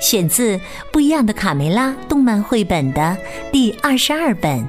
[0.00, 0.56] 选自
[0.92, 3.16] 《不一样的卡梅拉》动漫绘本的
[3.50, 4.66] 第二十二本。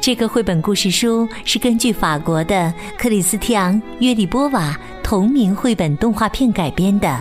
[0.00, 7.20] 这个绘本故事书是根据法国的克里斯蒂昂·约里波瓦同名绘本动画片改编的，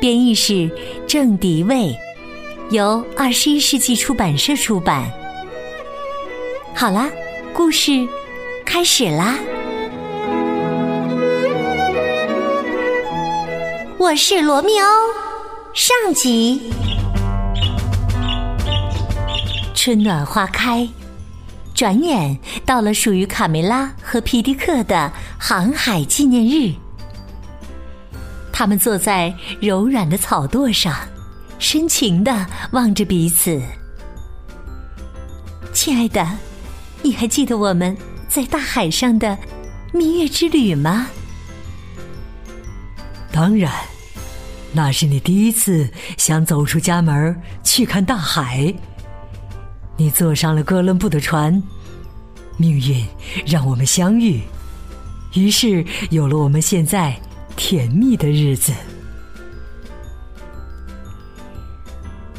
[0.00, 0.70] 编译是
[1.08, 1.96] 郑迪卫，
[2.70, 5.10] 由二十一世纪出版社出版。
[6.74, 7.10] 好啦，
[7.52, 8.06] 故事
[8.64, 9.36] 开始啦！
[13.96, 14.86] 我是罗密欧，
[15.74, 16.62] 上集。
[19.74, 20.88] 春暖花开。
[21.74, 26.72] 转眼到了属于卡梅拉和皮迪克的航海纪念日，
[28.52, 30.96] 他们坐在柔软的草垛上，
[31.58, 33.60] 深情的望着彼此。
[35.72, 36.24] 亲爱的，
[37.02, 37.96] 你还记得我们
[38.28, 39.36] 在大海上的
[39.92, 41.08] 蜜月之旅吗？
[43.32, 43.72] 当然，
[44.76, 48.74] 那是你第一次想走出家门去看大海。
[49.96, 51.62] 你坐上了哥伦布的船，
[52.56, 53.06] 命运
[53.46, 54.40] 让我们相遇，
[55.34, 57.16] 于是有了我们现在
[57.54, 58.72] 甜蜜的日子。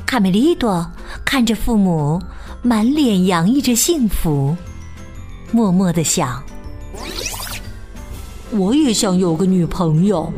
[0.06, 0.86] 卡梅利多
[1.24, 2.22] 看着父母
[2.62, 4.54] 满脸洋溢着幸福，
[5.54, 6.44] 默默的想
[8.52, 10.32] ：“我也想有个女朋友，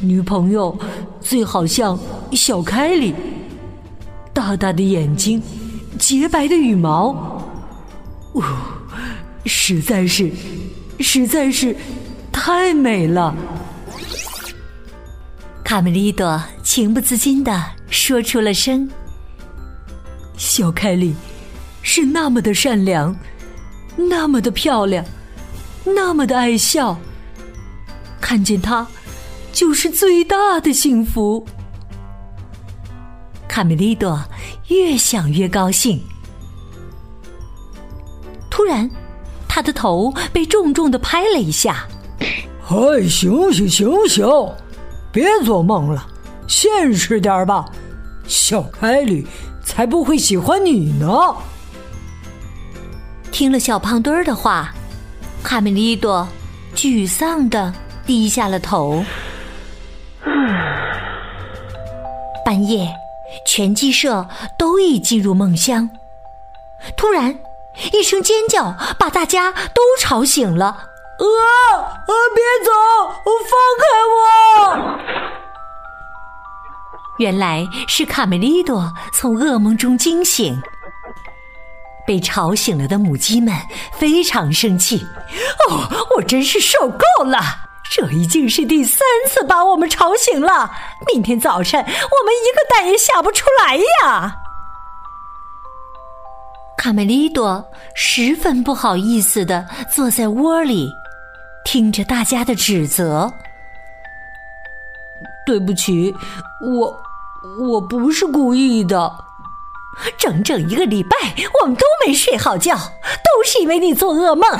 [0.00, 0.76] 女朋友
[1.20, 1.98] 最好像
[2.32, 3.14] 小凯莉。”
[4.34, 5.40] 大大的眼睛，
[5.96, 7.12] 洁白的羽毛，
[8.32, 8.42] 哦，
[9.46, 10.32] 实在是，
[10.98, 11.76] 实在是
[12.32, 13.32] 太美了。
[15.62, 18.90] 卡梅利多情不自禁的说出了声
[20.36, 21.14] ：“小凯莉
[21.80, 23.16] 是那么的善良，
[23.94, 25.04] 那么的漂亮，
[25.84, 26.98] 那么的爱笑，
[28.20, 28.84] 看见她
[29.54, 31.46] 就是最大的幸福。”
[33.48, 34.20] 卡梅利多
[34.66, 36.02] 越想越高兴，
[38.50, 38.90] 突然，
[39.48, 41.86] 他的头被重重的拍了一下。
[42.68, 44.26] 哎，醒醒醒醒，
[45.12, 46.04] 别做梦了，
[46.48, 47.64] 现实点吧，
[48.26, 49.24] 小凯里
[49.62, 51.08] 才不会喜欢你呢。
[53.30, 54.74] 听了小胖墩儿的话，
[55.44, 56.26] 卡梅利多
[56.74, 57.72] 沮丧的
[58.04, 59.04] 低下了头。
[62.44, 62.94] 半夜。
[63.44, 65.90] 全鸡舍都已进入梦乡，
[66.96, 67.40] 突然
[67.92, 70.66] 一声尖叫把大家都吵醒了。
[70.66, 70.76] 啊
[71.16, 72.12] 啊！
[72.34, 72.70] 别走，
[73.50, 74.18] 放开我！
[77.18, 80.60] 原来是卡梅利多从噩梦中惊醒，
[82.06, 83.54] 被吵醒了的母鸡们
[83.92, 85.06] 非常生气。
[85.68, 87.40] 哦，我真是受够了！
[87.96, 90.68] 这已经是第三次把我们吵醒了。
[91.12, 94.36] 明天早晨我们一个蛋也下不出来呀！
[96.76, 100.90] 卡梅利多十分不好意思的坐在窝里，
[101.64, 103.32] 听着大家的指责。
[105.46, 106.12] 对不起，
[106.66, 107.00] 我
[107.60, 109.24] 我不是故意的。
[110.18, 111.16] 整整一个礼拜
[111.60, 114.50] 我们都没睡好觉，都是因为你做噩梦。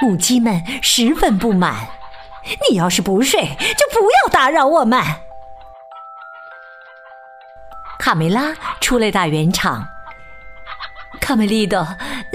[0.00, 1.88] 母鸡们十分不满，
[2.70, 5.02] 你要是不睡，就不要打扰我们。
[7.98, 9.88] 卡梅拉出来打圆场。
[11.20, 11.86] 卡梅利多，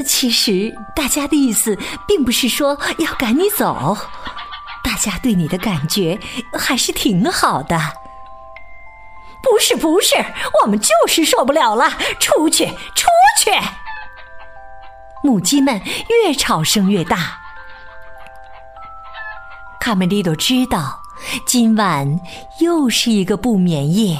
[0.05, 3.97] 其实大家的意思并不是说要赶你走，
[4.83, 6.19] 大家对你的感觉
[6.59, 7.79] 还是挺好的。
[9.41, 10.15] 不是不是，
[10.61, 13.07] 我们就是受不了了，出去出
[13.39, 13.51] 去！
[15.23, 17.42] 母鸡们越吵声越大。
[19.83, 21.01] 卡梅利多知道，
[21.45, 22.21] 今晚
[22.61, 24.17] 又是一个不眠夜。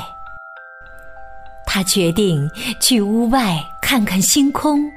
[1.65, 2.51] 他决定
[2.81, 4.91] 去屋外看看星空，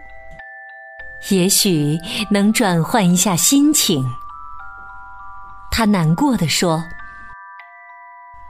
[1.29, 1.97] 也许
[2.33, 4.05] 能转换一下心情。
[5.71, 6.83] 他难过的说：“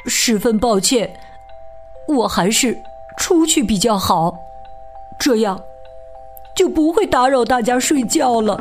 [0.08, 1.20] 十分抱歉，
[2.08, 2.82] 我还是
[3.18, 4.34] 出去比较好，
[5.18, 5.60] 这样
[6.54, 8.58] 就不会打扰大家睡觉了。”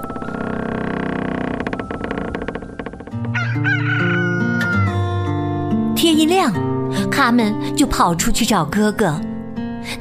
[6.15, 6.53] 一亮，
[7.11, 9.19] 他们就跑出去找哥哥。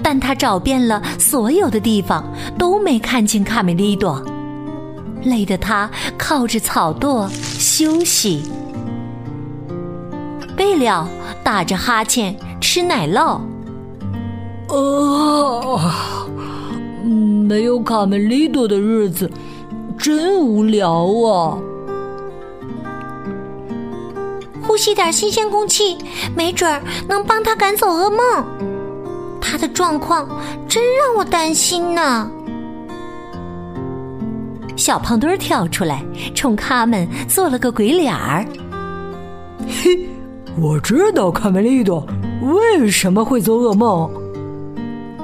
[0.03, 2.25] 但他找遍了所有的地方，
[2.57, 4.23] 都没看见卡梅利多，
[5.25, 7.29] 累得他靠着草垛
[7.59, 8.45] 休息。
[10.57, 11.09] 贝了
[11.43, 13.41] 打着哈欠吃奶酪。
[14.69, 16.27] 啊，
[17.05, 19.31] 没有卡梅利多的日子
[19.99, 21.59] 真无聊啊！
[24.75, 25.97] 呼吸点新鲜空气，
[26.35, 28.45] 没准能帮他赶走噩梦。
[29.41, 30.29] 他的状况
[30.69, 32.29] 真让我担心呢。
[34.75, 36.05] 小胖墩跳出来，
[36.35, 38.45] 冲他们做了个鬼脸儿。
[39.61, 40.09] 嘿，
[40.61, 42.05] 我知道卡梅利多
[42.43, 44.11] 为什么会做噩梦。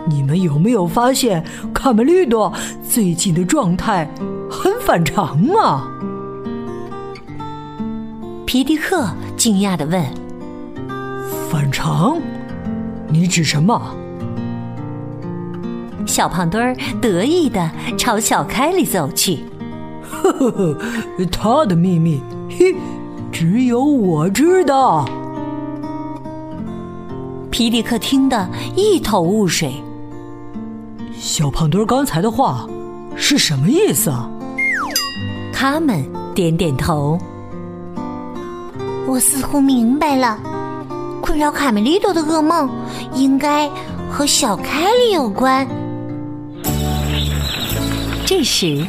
[0.09, 1.45] 你们有没有发现
[1.75, 2.53] 卡梅利多
[2.89, 4.09] 最近的状态
[4.49, 5.91] 很反常啊？
[8.53, 10.05] 皮迪克惊讶地问
[11.49, 12.19] ：“反常？
[13.07, 13.81] 你指什么？”
[16.05, 19.45] 小胖墩儿得意地朝小凯里走去。
[20.03, 20.77] 呵呵呵，
[21.31, 22.75] 他的秘密，嘿，
[23.31, 25.09] 只有我知道。
[27.53, 29.75] 皮迪克听得一头雾水。
[31.17, 32.69] 小胖墩儿刚才的话
[33.15, 34.29] 是什么意思啊？
[35.53, 36.05] 他们
[36.35, 37.17] 点点头。
[39.11, 40.39] 我似乎明白了，
[41.21, 42.71] 困扰卡梅利多的噩梦
[43.13, 43.69] 应该
[44.09, 45.67] 和小凯里有关。
[48.25, 48.87] 这时，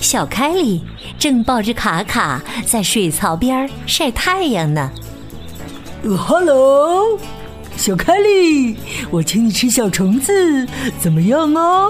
[0.00, 0.84] 小凯里
[1.20, 4.90] 正抱着卡卡在水槽边晒太阳呢。
[6.02, 7.16] Hello，
[7.76, 8.76] 小凯里，
[9.08, 10.66] 我请你吃小虫子，
[10.98, 11.86] 怎么样啊？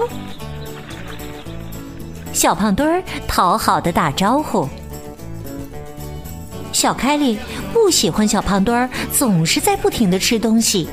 [2.31, 4.69] 小胖墩儿讨好的打招呼。
[6.81, 7.37] 小凯莉
[7.71, 10.89] 不喜欢小胖墩儿总是在不停的吃东西。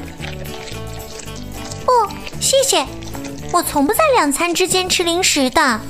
[1.87, 1.91] 不，
[2.43, 2.87] 谢谢，
[3.51, 5.81] 我从不在两餐之间吃零食的。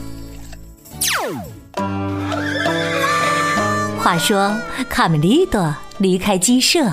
[3.98, 4.56] 话说，
[4.88, 6.88] 卡梅利多离开鸡舍，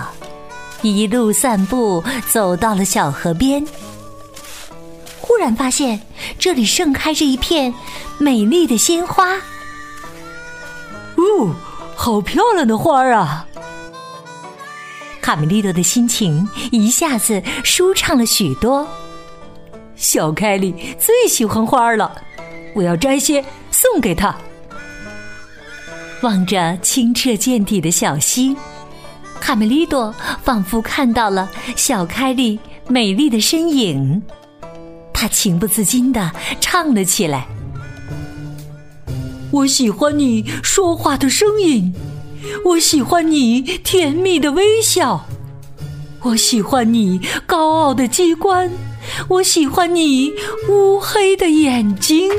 [0.82, 3.64] 一路散步走到了小河边，
[5.22, 6.02] 忽然发现
[6.40, 7.72] 这里盛开着一片
[8.18, 9.36] 美丽的鲜花。
[11.18, 11.56] 哦。
[12.06, 13.48] 好漂亮的花儿啊！
[15.24, 18.88] 卡梅利多的心情一下子舒畅了许多。
[19.96, 22.16] 小凯莉最喜欢花了，
[22.76, 24.36] 我要摘些送给她。
[26.22, 28.56] 望着清澈见底的小溪，
[29.42, 30.14] 卡梅利多
[30.44, 34.22] 仿佛看到了小凯莉美丽的身影，
[35.12, 36.32] 他情不自禁的
[36.62, 37.48] 唱了起来。
[39.56, 41.94] 我喜欢你说话的声音，
[42.66, 45.26] 我喜欢你甜蜜的微笑，
[46.24, 48.70] 我喜欢你高傲的机关，
[49.30, 50.34] 我喜欢你
[50.70, 52.30] 乌黑的眼睛。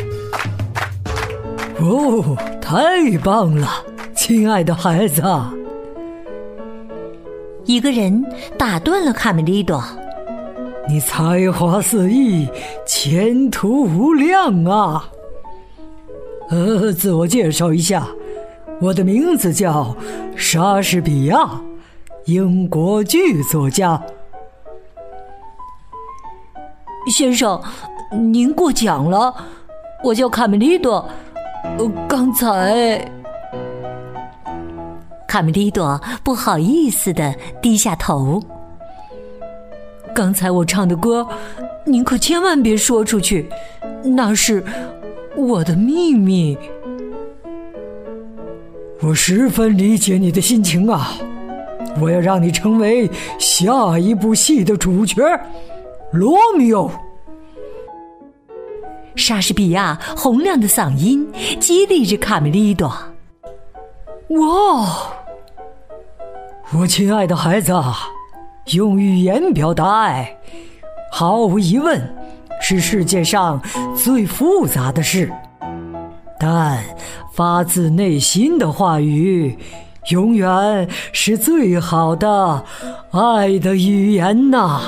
[1.80, 3.82] 哦，太棒了，
[4.14, 5.22] 亲爱的孩子！
[7.64, 8.22] 一个人
[8.58, 9.82] 打断了卡梅利多
[10.86, 12.46] ：“你才华四溢，
[12.86, 15.08] 前途无量啊！”
[16.48, 18.06] 呃，自我介绍一下，
[18.80, 19.96] 我的名字叫
[20.36, 21.60] 莎士比亚，
[22.26, 24.00] 英国剧作家。
[27.16, 27.60] 先生，
[28.12, 29.34] 您过奖了，
[30.04, 31.08] 我叫卡梅利多。
[31.78, 33.10] 呃，刚才，
[35.26, 38.40] 卡梅利多不好意思的低下头。
[40.14, 41.26] 刚才我唱的歌，
[41.84, 43.50] 您可千万别说出去，
[44.04, 44.64] 那是。
[45.36, 46.56] 我的秘密，
[49.02, 51.12] 我十分理解你的心情啊！
[52.00, 55.22] 我要让你成为下一部戏的主角，
[56.10, 56.90] 罗密欧。
[59.14, 62.88] 莎士比亚洪亮的嗓音激励着卡梅利多。
[64.28, 65.12] 哇！
[66.72, 67.72] 我亲爱的孩子，
[68.72, 70.38] 用语言表达爱，
[71.12, 72.14] 毫无疑问。
[72.58, 73.60] 是世界上
[74.06, 75.28] 最复杂的事，
[76.38, 76.80] 但
[77.32, 79.58] 发自内心的话语，
[80.12, 82.64] 永远是最好的
[83.10, 84.80] 爱的语言呐。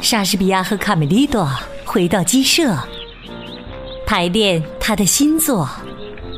[0.00, 1.48] 莎士比亚和卡梅利多
[1.84, 2.78] 回到鸡舍，
[4.06, 5.66] 排练他的新作《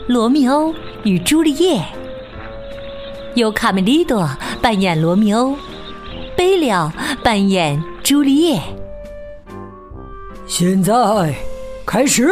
[0.08, 1.76] 罗密欧与朱丽叶》，
[3.34, 4.26] 由卡梅利多
[4.62, 5.54] 扮演罗密欧，
[6.34, 6.90] 贝了
[7.22, 7.78] 扮演。
[8.02, 8.60] 朱丽叶，
[10.56, 10.94] 现在
[11.84, 12.30] 开始。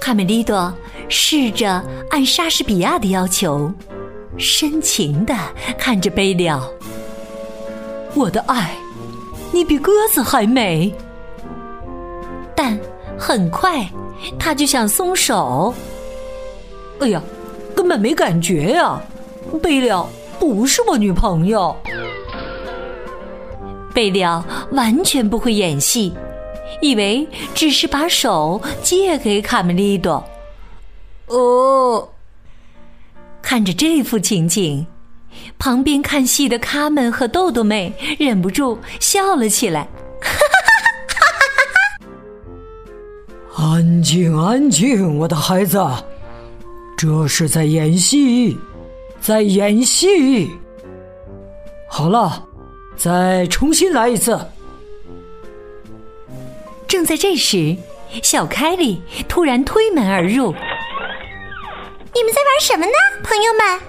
[0.00, 0.74] 卡梅利多
[1.08, 1.80] 试着
[2.10, 3.72] 按莎士比亚的要求，
[4.36, 5.32] 深情的
[5.78, 6.68] 看着贝了。
[8.16, 8.74] 我的爱，
[9.52, 10.92] 你比鸽子还美。
[12.56, 12.76] 但
[13.16, 13.88] 很快，
[14.40, 15.72] 他就想松手。
[16.98, 17.22] 哎呀，
[17.76, 19.00] 根本没感觉呀！
[19.62, 20.04] 贝了
[20.40, 21.76] 不是我女朋友。
[23.94, 26.12] 贝了完全不会演戏，
[26.80, 30.24] 以为只是把手借给卡梅利多。
[31.26, 32.08] 哦，
[33.42, 34.84] 看着这幅情景，
[35.58, 39.86] 旁边看戏的卡门和豆豆妹忍不住笑了起来。
[43.56, 45.84] 安静，安静，我的孩子，
[46.96, 48.58] 这是在演戏，
[49.20, 50.50] 在演戏。
[51.88, 52.42] 好了，
[53.00, 54.38] 再重新来一次。
[56.86, 57.74] 正在这时，
[58.22, 60.52] 小凯莉突然推门而入。
[62.12, 62.92] 你们在玩什么呢，
[63.22, 63.80] 朋友们？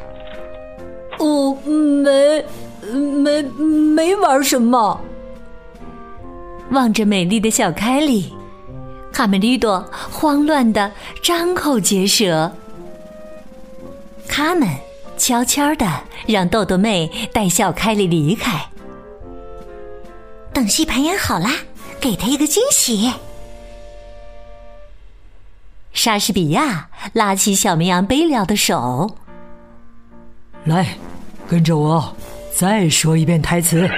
[1.19, 2.45] 哦，没，
[2.89, 5.01] 没，没玩什么。
[6.69, 8.33] 望着美丽的小凯莉，
[9.11, 10.89] 卡梅利多慌乱的
[11.21, 12.49] 张口结舌。
[14.29, 14.69] 他们
[15.17, 15.85] 悄悄的
[16.27, 18.70] 让豆豆妹带小凯莉离开。
[20.53, 21.51] 等戏排演好啦，
[21.99, 23.11] 给他一个惊喜。
[25.93, 29.15] 莎士比亚拉起小绵羊贝了的手，
[30.65, 30.97] 来，
[31.47, 32.15] 跟着我，
[32.53, 33.89] 再说一遍台词。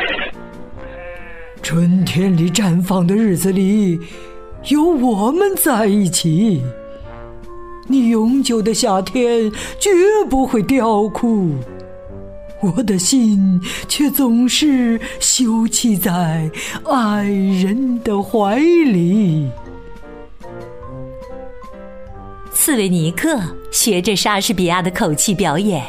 [1.61, 3.99] 春天里绽放的日子里，
[4.65, 6.61] 有我们在一起。
[7.87, 9.89] 你永久的夏天绝
[10.29, 11.55] 不会凋枯，
[12.63, 16.49] 我的心却总是休憩在
[16.89, 19.49] 爱人的怀里。
[22.53, 23.37] 刺猬尼克
[23.71, 25.83] 学着莎士比亚的口气表演：“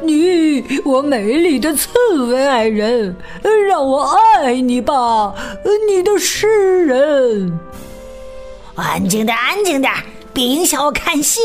[0.00, 1.88] 你，我美丽的刺
[2.30, 3.16] 猬爱人，
[3.68, 5.34] 让我爱你吧，
[5.88, 7.58] 你的诗人。”
[8.76, 9.92] 安静点，安静点，
[10.32, 11.40] 别影响我看戏。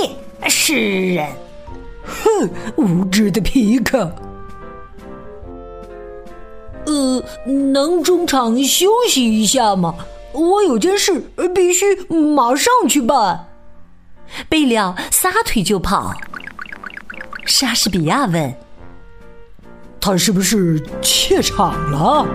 [0.47, 1.27] 诗人，
[2.05, 4.13] 哼，无知的皮克。
[6.85, 9.95] 呃，能中场休息一下吗？
[10.33, 11.21] 我有件事
[11.53, 13.47] 必须马上去办。
[14.49, 16.11] 贝了撒腿就跑。
[17.45, 18.53] 莎士比亚问
[20.01, 22.25] ：“他是不是怯场了？”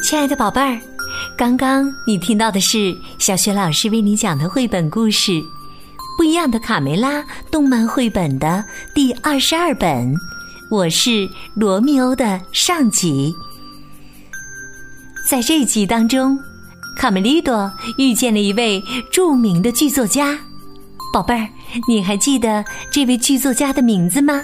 [0.00, 0.80] 亲爱的宝贝儿，
[1.36, 5.32] 刚刚你听到的是小学老师为你讲的绘本故事
[6.16, 8.64] 《不一样的卡梅拉》动漫绘本的
[8.94, 10.14] 第二十二本。
[10.70, 13.34] 我是罗密欧的上集，
[15.28, 16.38] 在这集当中，
[16.96, 20.38] 卡梅利多遇见了一位著名的剧作家。
[21.12, 21.48] 宝贝儿，
[21.88, 24.42] 你还记得这位剧作家的名字吗？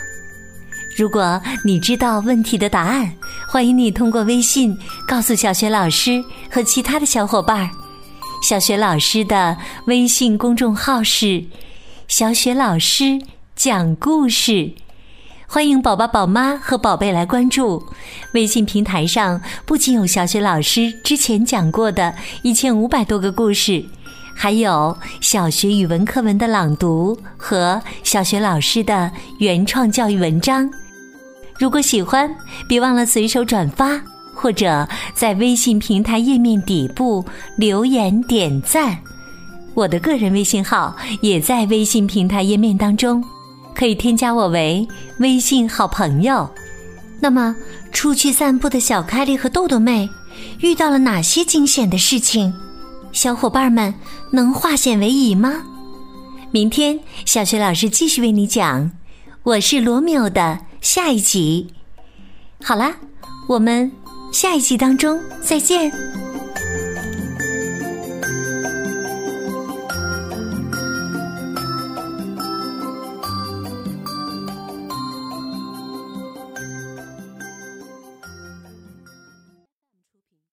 [0.97, 3.13] 如果你知道问题的答案，
[3.49, 7.69] 欢迎你通过微信告诉小学老师和其他的小伙伴。
[8.43, 11.45] 小学老师的微信公众号是
[12.07, 13.21] “小雪老师
[13.57, 14.73] 讲故事”。
[15.49, 17.85] 欢迎宝宝、宝妈和宝贝来关注
[18.33, 23.85] 微信平台上，不仅有小学老师之前讲过的一千五百多个故事，
[24.37, 30.71] 还有小学语文课文的朗读和小学老师的原创教育文章。
[31.59, 32.35] 如果喜欢，
[32.69, 34.01] 别忘了随手转发，
[34.35, 37.25] 或者在微信平台页面底部
[37.57, 38.99] 留言点赞。
[39.75, 43.23] 我的个人微信号也在微信平台页面当中。
[43.75, 44.87] 可以添加我为
[45.19, 46.49] 微信好朋友。
[47.21, 47.57] 那么，
[47.91, 50.09] 出去散步的小凯莉和豆豆妹
[50.61, 52.55] 遇到了哪些惊险的事情？
[53.11, 53.93] 小伙伴们
[54.31, 55.63] 能化险为夷吗？
[56.53, 58.83] 明天小学老师继续为你讲
[59.43, 61.73] 《我是罗密欧》的下一集。
[62.63, 62.95] 好啦，
[63.49, 63.91] 我们
[64.31, 65.91] 下一集当中再见。